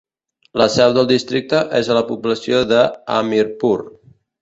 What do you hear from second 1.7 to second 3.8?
és a la població de Hamirpur.